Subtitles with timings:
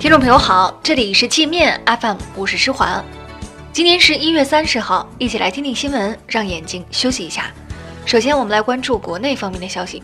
[0.00, 3.04] 听众朋友好，这里是界面 FM，我是施华。
[3.70, 7.52] 今天是一月三十号，一起来听听新闻，让眼睛休息一下。
[8.06, 10.02] 首先，我们来关注国内方面的消息。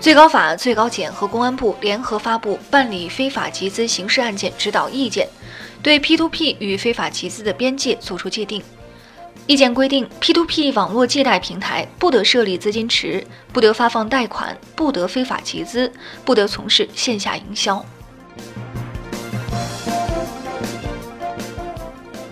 [0.00, 5.26] 最高法、最高检和公安部联合发布《办理非法集资刑事案件指导意见》，
[5.82, 8.62] 对 P2P 与非法集资的边界作出界定。
[9.48, 15.92] 意见规定，P2P 网络借贷平台不得设立资金池，不得发放贷款，不得非法集资，
[16.24, 17.84] 不得从事线下营销。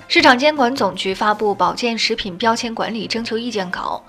[0.06, 4.02] 市场监管总局发布《保健食品标签管理征求意见稿》，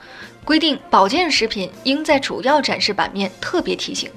[0.45, 4.09] 规定保健食品应在主要展示版面特别提醒：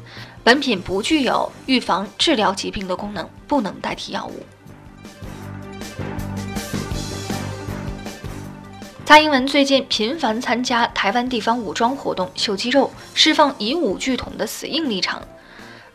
[0.42, 4.44] 本品不具有预防、治疗疾病的功能，不能代替药物。
[9.14, 15.22] 蔡英文最近频繁参加台湾地方武装活动秀肌肉，释放以武拒统的死硬立场。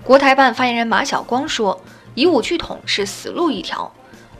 [0.05, 1.83] 国台办发言人马晓光说
[2.15, 3.91] ：“以武拒统是死路一条。”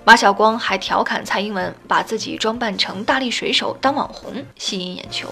[0.05, 5.27] 马晓光还调侃蔡英文把自己装扮成大力水手当网红，吸引眼球。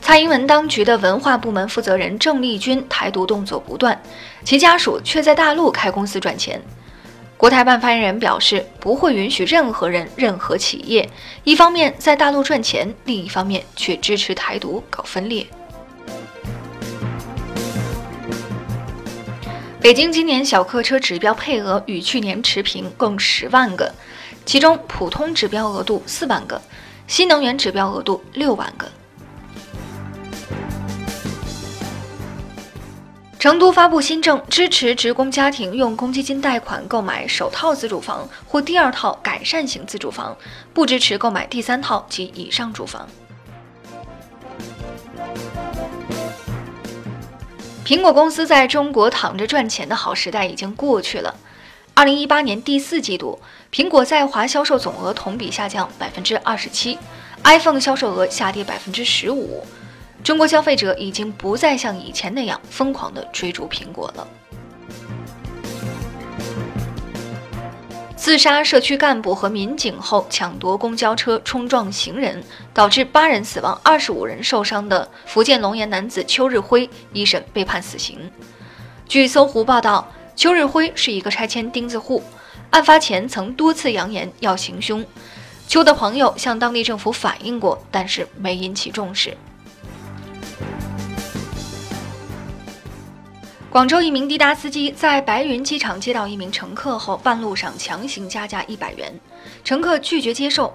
[0.00, 4.00] 蔡英文当局的文化部门负责人郑丽君台独动作不断，
[4.46, 6.58] 其家属却在大陆开公司赚钱。
[7.40, 11.08] 国台办发言人表示，不会允许任何人、任何企业，
[11.42, 15.46] 一方面在大陆赚钱，另一方面却支持台独搞分裂。
[19.80, 23.90] 北京今年小客车指标配额与去年持平，共十万个，
[24.44, 26.60] 其中普通指标额度四万个，
[27.06, 28.86] 新能源指标额度六万个。
[33.40, 40.36] 成都发布新政，支持职工家庭用公积金贷款购买首套自住房或第二套改善型自住房，
[40.74, 43.08] 不支持购买第三套及以上住房。
[47.82, 51.34] 苹果公司在中国躺着赚钱的好时代已经过去了。
[51.94, 53.40] 二零一八年第四季度，
[53.72, 56.98] 苹果在华销售总额同比下降百分之二十七
[57.44, 59.64] ，iPhone 销售额下跌百分之十五。
[60.22, 64.26] 中国消费者已经不再像以前那样疯狂地追逐苹果了。
[68.16, 72.44] 自杀社区干部和民警后抢夺公交车冲撞行人，
[72.74, 78.30] 导致八人死亡、二十五人受伤的福建龙岩男子邱日辉，一审被判死刑。
[79.08, 82.22] 据搜狐报道，邱日辉是一个拆迁钉子户，
[82.68, 85.04] 案发前曾多次扬言要行凶。
[85.66, 89.34] 邱的朋友向当地政府反映过，但是没引起重视。
[93.70, 99.14] 广州一名滴答司机在白云机场接到一名乘客后，半路上强行加价一百元，
[99.62, 100.74] 乘客拒绝接受，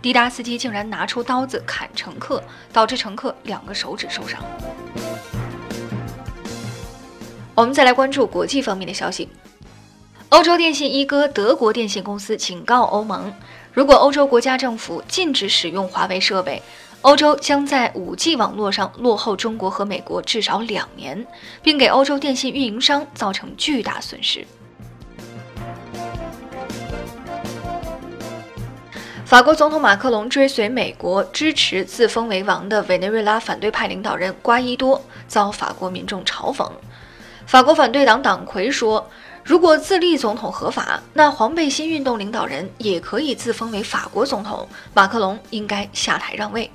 [0.00, 2.40] 滴答司机竟然拿出刀子砍乘客，
[2.72, 4.40] 导致乘客两个手指受伤。
[7.52, 9.28] 我们再来关注国际方面的消息，
[10.28, 13.34] 欧洲电信一哥德国电信公司警告欧盟，
[13.72, 16.62] 如果欧洲国家政府禁止使用华为设备。
[17.06, 21.24] 欧洲将在 5G 网络上落后中国和美国至少两年，
[21.62, 24.44] 并给欧洲电信运营商造成巨大损失。
[29.24, 36.68] 法国总统马克龙追随美国支持自封为王的委内瑞拉反对派领导人瓜伊多，遭法国民众嘲讽。
[37.46, 39.08] 法国反对党党魁说
[39.44, 44.68] ：“如果自立总统合法，那黄背心运动领导人也可以自封为法国总统。
[44.92, 46.68] 马克龙应该下台让位。”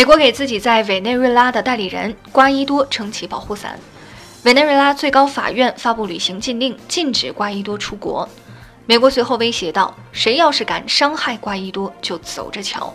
[0.00, 3.78] 美国给自己在委内瑞拉的代理人瓜伊多撑起保护伞。
[4.44, 8.26] 委内瑞拉最高法院发布旅行禁令，禁止瓜伊多出国。
[8.86, 12.94] 美国随后威胁道：“谁要是敢伤害瓜伊多，就走着瞧。”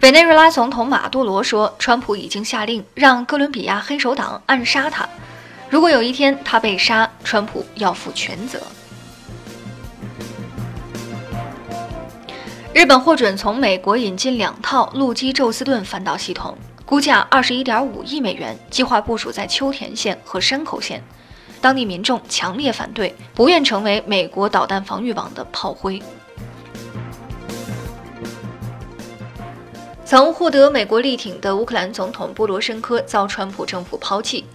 [0.00, 5.06] 委内瑞拉总统马杜罗说：“川普已经下令让哥伦比亚黑手党暗杀他。
[5.68, 8.58] 如果有一天他被杀，川普要负全责。”
[12.78, 21.02] 日本获准从美国引进两套陆基宙斯盾反导系统，估价二十一点五亿美元，计划部署在秋田县和山口县。
[21.60, 26.00] 当地民众强烈反对，不愿成为美国导弹防御网的炮灰。
[30.04, 34.46] 曾获得美国力挺的乌克兰总统波罗申科遭川普政府抛弃。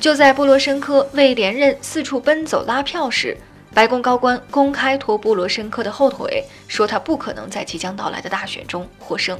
[0.00, 3.36] 就在波罗申科为连任四处奔走拉票时，
[3.78, 9.38] 白宫高官公开拖波罗申科的后腿，说他不可能在即将到来的大选中获胜。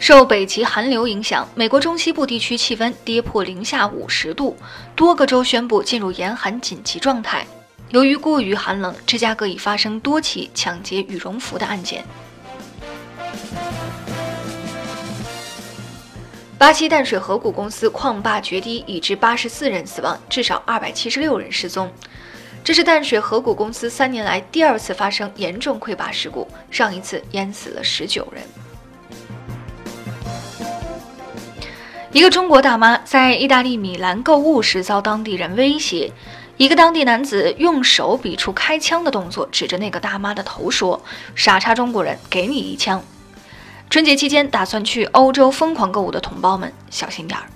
[0.00, 4.56] 受北极寒流影响，美国中西部地区气温跌破零下五十度，
[4.94, 7.46] 多个州宣布进入严寒紧急状态。
[7.90, 12.02] 由于过于寒冷，芝加哥已发生多起抢劫羽绒服的案件。
[16.58, 21.92] 巴西淡水河谷公司矿坝决堤，已致八十四人死亡，至少二百七十六人失踪。
[22.64, 28.42] 这是淡水河谷公司三年来第二次发生严重溃坝事故，上一次淹死了十九人。
[32.10, 36.10] 一个中国大妈在意大利米兰购物时遭当地人威胁，
[36.56, 41.04] 一个当地男子用手比出开枪的动作，指着那个大妈的头说
[41.36, 43.04] ：“傻叉中国人，给你一枪。”
[43.96, 47.46] 春节期间打算去欧洲疯狂购物的同胞们，小心点儿。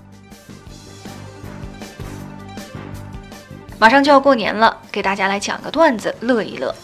[3.78, 6.74] 马上就要过年了，给大家来讲个段子，乐一乐。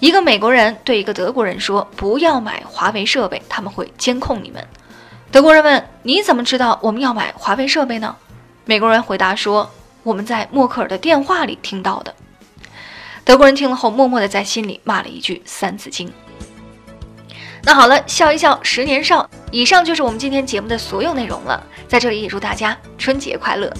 [0.00, 4.66] 一个美国人对一个德国人说：“不要买华为设备，他们会监控你们。”
[5.30, 8.16] 德国人问：“你怎么知道我们要买华为设备呢？”
[8.66, 9.70] 美国人回答说
[10.02, 12.12] ：“我们在默克尔的电话里听到的。”
[13.24, 16.08] 德国人听了后，默默地在心里骂了一句《三字经》。
[17.68, 19.28] 那好了，笑一笑，十年少。
[19.50, 21.62] 以上就是我们今天节目的所有内容了。
[21.86, 23.70] 在这里也祝大家春节快乐。